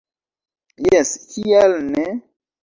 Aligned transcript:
Jes, 0.87 1.11
kial 1.35 1.77
ne? 1.91 2.07